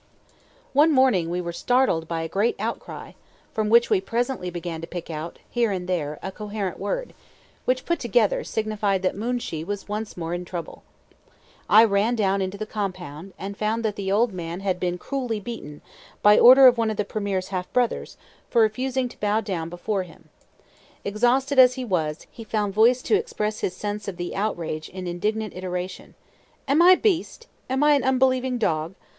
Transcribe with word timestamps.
One 0.73 0.91
morning 0.91 1.29
we 1.29 1.41
were 1.41 1.53
startled 1.53 2.07
by 2.07 2.23
a 2.23 2.27
great 2.27 2.55
outcry, 2.57 3.11
from 3.53 3.69
which 3.69 3.91
we 3.91 4.01
presently 4.01 4.49
began 4.49 4.81
to 4.81 4.87
pick 4.87 5.11
out, 5.11 5.37
here 5.47 5.69
and 5.71 5.87
there, 5.87 6.17
a 6.23 6.31
coherent 6.31 6.79
word, 6.79 7.13
which, 7.65 7.85
put 7.85 7.99
together, 7.99 8.43
signified 8.43 9.03
that 9.03 9.15
Moonshee 9.15 9.63
was 9.63 9.87
once 9.87 10.17
more 10.17 10.33
in 10.33 10.43
trouble. 10.43 10.81
I 11.69 11.83
ran 11.83 12.15
down 12.15 12.41
into 12.41 12.57
the 12.57 12.65
compound, 12.65 13.33
and 13.37 13.55
found 13.55 13.85
that 13.85 13.95
the 13.95 14.11
old 14.11 14.33
man 14.33 14.61
had 14.61 14.79
been 14.79 14.97
cruelly 14.97 15.39
beaten, 15.39 15.83
by 16.23 16.35
order 16.39 16.65
of 16.65 16.79
one 16.79 16.89
of 16.89 16.97
the 16.97 17.05
premier's 17.05 17.49
half 17.49 17.71
brothers, 17.71 18.17
for 18.49 18.63
refusing 18.63 19.07
to 19.07 19.19
bow 19.19 19.39
down 19.39 19.69
before 19.69 20.01
him. 20.01 20.29
Exhausted 21.05 21.59
as 21.59 21.75
he 21.75 21.85
was, 21.85 22.25
he 22.31 22.43
found 22.43 22.73
voice 22.73 23.03
to 23.03 23.13
express 23.13 23.59
his 23.59 23.75
sense 23.75 24.07
of 24.07 24.17
the 24.17 24.35
outrage 24.35 24.89
in 24.89 25.05
indignant 25.05 25.53
iteration. 25.55 26.15
"Am 26.67 26.81
I 26.81 26.93
a 26.93 26.97
beast? 26.97 27.45
Am 27.69 27.83
I 27.83 27.93
an 27.93 28.03
unbelieving 28.03 28.57
dog? 28.57 28.95